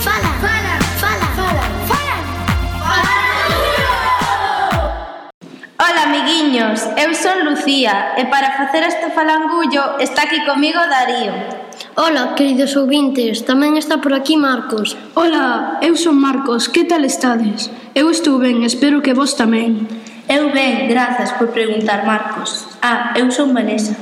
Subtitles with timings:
[0.00, 2.16] Fala, fala, fala, fala, fala.
[5.76, 11.36] Ola, amiguiños, eu son Lucía e para facer este falangullo está aquí comigo Darío.
[12.00, 14.96] Ola, queridos ouvintes, tamén está por aquí Marcos.
[15.12, 17.68] Ola, eu son Marcos, que tal estades?
[17.92, 19.84] Eu estou ben, espero que vos tamén.
[20.32, 22.64] Eu ben, grazas por preguntar, Marcos.
[22.80, 23.92] Ah, eu son Vanessa.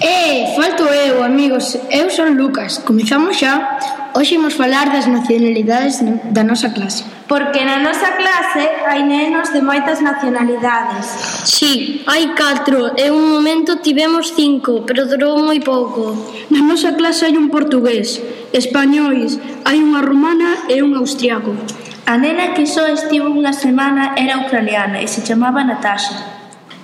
[0.00, 1.76] Eh, falto eu, amigos.
[1.90, 2.80] Eu son Lucas.
[2.80, 3.76] Comezamos xa.
[4.14, 5.98] Hoxe imos falar das nacionalidades
[6.30, 7.02] da nosa clase.
[7.26, 11.02] Porque na nosa clase hai nenos de moitas nacionalidades.
[11.42, 16.14] Sí, hai catro e un momento tivemos cinco, pero durou moi pouco.
[16.46, 18.22] Na nosa clase hai un portugués,
[18.54, 21.50] españois, hai unha rumana e un austriaco.
[22.06, 26.33] A nena que só estivo unha semana era ucraniana e se chamaba Natasha.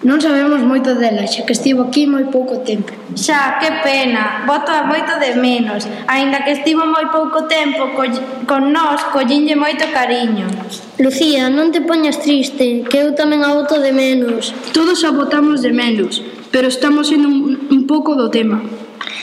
[0.00, 2.88] Non sabemos moito dela, xa que estivo aquí moi pouco tempo.
[3.12, 5.84] Xa, que pena, voto a moito de menos.
[6.08, 8.08] Aínda que estivo moi pouco tempo co,
[8.48, 10.48] con nós, collinlle moito cariño.
[10.96, 14.56] Lucía, non te poñas triste, que eu tamén a voto de menos.
[14.72, 18.64] Todos a votamos de menos, pero estamos sendo un, un pouco do tema.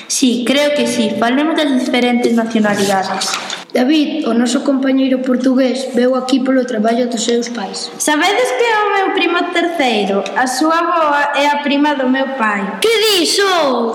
[0.05, 1.09] Sí, creo que sí.
[1.17, 3.56] Falemos das diferentes nacionalidades.
[3.77, 7.93] David, o noso compañeiro portugués, veu aquí polo traballo dos seus pais.
[8.01, 10.23] Sabedes que é o meu primo terceiro?
[10.33, 12.81] A súa boa é a prima do meu pai.
[12.81, 13.45] Que dixo?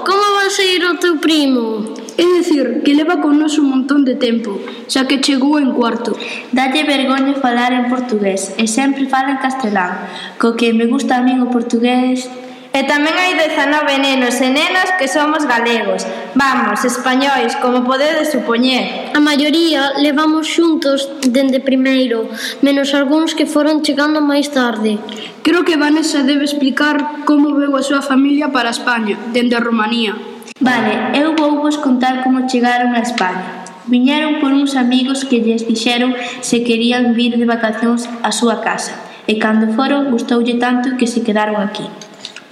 [0.07, 1.99] Como va a o teu primo?
[2.17, 6.15] É dicir, que leva con nos un montón de tempo, xa que chegou en cuarto.
[6.55, 10.07] Dalle vergoña falar en portugués e sempre fala en castelán,
[10.39, 12.31] co que me gusta a min o portugués
[12.73, 16.09] E tamén hai 19 nenos e nenas que somos galegos.
[16.33, 19.13] Vamos, españois, como podedes supoñer.
[19.13, 22.33] A maioría levamos xuntos dende primeiro,
[22.65, 24.97] menos algúns que foron chegando máis tarde.
[25.45, 30.17] Creo que Vanessa debe explicar como veu a súa familia para España, dende Rumanía.
[30.57, 33.69] Vale, eu vou vos contar como chegaron a España.
[33.85, 38.97] Viñeron por uns amigos que lles dixeron se querían vir de vacacións á súa casa
[39.29, 41.85] e cando foron gustoulle tanto que se quedaron aquí.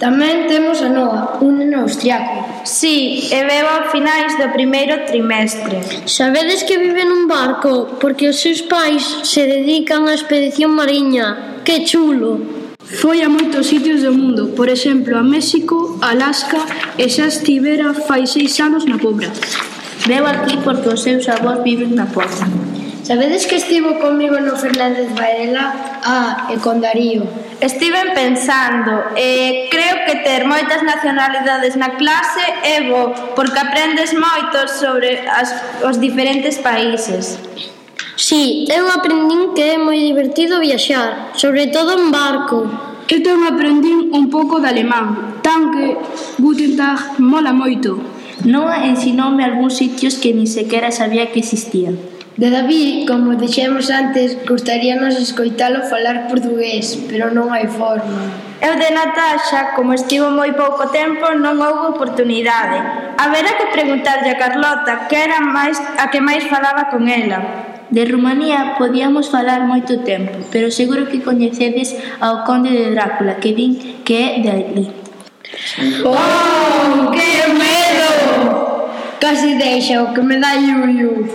[0.01, 2.65] Tamén temos a Noa, un neno austriaco.
[2.65, 5.77] Sí, e veo a finais do primeiro trimestre.
[6.09, 11.61] Sabedes que vive nun barco porque os seus pais se dedican á expedición mariña.
[11.61, 12.41] Que chulo!
[12.81, 16.57] Foi a moitos sitios do mundo, por exemplo, a México, Alaska
[16.97, 19.29] e xa estivera fai seis anos na Pobra.
[20.09, 22.49] Veu aquí porque os seus avós viven na Pobra.
[23.03, 25.99] Sabedes que estivo comigo no Fernández Varela?
[26.03, 27.25] Ah, e con Darío.
[27.59, 29.70] Estiven pensando, e eh,
[30.05, 35.49] que ter moitas nacionalidades na clase é bo, porque aprendes moito sobre as,
[35.83, 37.39] os diferentes países.
[38.17, 42.69] Sí, eu aprendín que é moi divertido viaxar, sobre todo en barco.
[43.09, 45.97] Eu tamén aprendín un pouco de alemán, tan que
[46.37, 47.97] Guten Tag mola moito.
[48.45, 51.97] Noa ensinoume algúns sitios que ni sequera sabía que existían.
[52.37, 58.50] De David, como dixemos antes, gustaríanos escoitalo falar portugués, pero non hai forma.
[58.61, 62.77] Eu de Natasha, como estivo moi pouco tempo, non houve oportunidade.
[63.17, 67.41] Haberá que preguntarlle a Carlota, que era máis a que máis falaba con ela.
[67.89, 73.57] De Rumanía podíamos falar moito tempo, pero seguro que coñecedes ao conde de Drácula, que
[73.57, 74.85] din que é de ali.
[76.05, 78.09] Oh, que medo!
[79.17, 79.57] Casi
[79.97, 81.25] o que me dá llullo.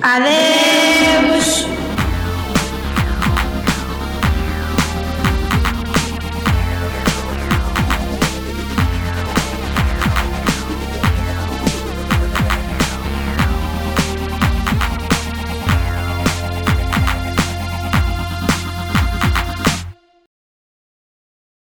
[0.00, 1.68] Adeus!